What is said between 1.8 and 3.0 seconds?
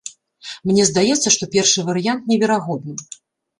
варыянт неверагодны.